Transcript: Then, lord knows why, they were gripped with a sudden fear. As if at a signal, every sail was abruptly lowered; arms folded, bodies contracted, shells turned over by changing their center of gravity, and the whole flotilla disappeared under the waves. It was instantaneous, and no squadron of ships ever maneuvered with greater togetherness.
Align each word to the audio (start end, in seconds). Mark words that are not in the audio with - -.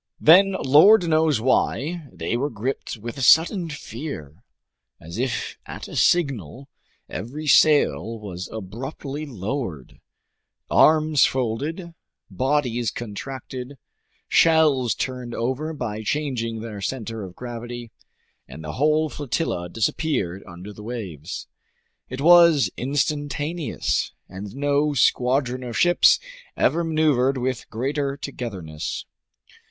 Then, 0.19 0.55
lord 0.63 1.03
knows 1.07 1.39
why, 1.39 2.07
they 2.11 2.35
were 2.35 2.49
gripped 2.49 2.97
with 2.97 3.19
a 3.19 3.21
sudden 3.21 3.69
fear. 3.69 4.43
As 4.99 5.19
if 5.19 5.59
at 5.67 5.87
a 5.87 5.95
signal, 5.95 6.69
every 7.07 7.45
sail 7.45 8.17
was 8.19 8.49
abruptly 8.51 9.27
lowered; 9.27 9.99
arms 10.71 11.25
folded, 11.25 11.93
bodies 12.31 12.89
contracted, 12.89 13.77
shells 14.27 14.95
turned 14.95 15.35
over 15.35 15.71
by 15.71 16.01
changing 16.01 16.61
their 16.61 16.81
center 16.81 17.21
of 17.23 17.35
gravity, 17.35 17.91
and 18.47 18.63
the 18.63 18.71
whole 18.71 19.07
flotilla 19.07 19.69
disappeared 19.69 20.41
under 20.47 20.73
the 20.73 20.81
waves. 20.81 21.45
It 22.09 22.21
was 22.21 22.71
instantaneous, 22.75 24.13
and 24.27 24.55
no 24.55 24.95
squadron 24.95 25.61
of 25.63 25.77
ships 25.77 26.19
ever 26.57 26.83
maneuvered 26.83 27.37
with 27.37 27.69
greater 27.69 28.17
togetherness. 28.17 29.05